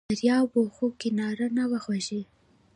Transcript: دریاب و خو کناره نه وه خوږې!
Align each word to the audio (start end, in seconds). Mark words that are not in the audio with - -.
دریاب 0.11 0.49
و 0.57 0.63
خو 0.75 0.85
کناره 1.01 1.47
نه 1.57 1.63
وه 1.69 1.79
خوږې! 1.85 2.21